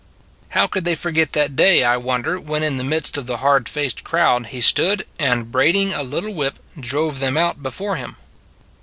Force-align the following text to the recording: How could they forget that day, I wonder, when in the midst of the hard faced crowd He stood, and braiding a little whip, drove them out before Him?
How 0.57 0.65
could 0.65 0.83
they 0.83 0.95
forget 0.95 1.33
that 1.33 1.55
day, 1.55 1.83
I 1.83 1.95
wonder, 1.95 2.39
when 2.39 2.63
in 2.63 2.77
the 2.77 2.83
midst 2.83 3.19
of 3.19 3.27
the 3.27 3.37
hard 3.37 3.69
faced 3.69 4.03
crowd 4.03 4.47
He 4.47 4.59
stood, 4.59 5.05
and 5.19 5.51
braiding 5.51 5.93
a 5.93 6.01
little 6.01 6.33
whip, 6.33 6.57
drove 6.79 7.19
them 7.19 7.37
out 7.37 7.61
before 7.61 7.97
Him? 7.97 8.15